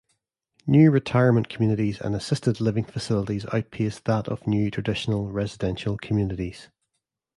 [0.65, 6.69] New retirement communities and assisted-living facilities outpace that of new traditional residential communities.